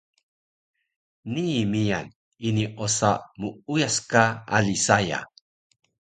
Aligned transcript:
Nii 1.33 1.61
miyan 1.73 2.07
ini 2.47 2.63
osa 2.85 3.09
muuyas 3.39 3.95
ka 4.11 4.23
ali 4.55 4.75
saya 4.85 5.19